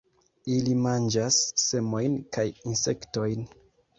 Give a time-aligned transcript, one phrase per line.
[0.53, 3.49] Ili manĝas semojn kaj insektojn.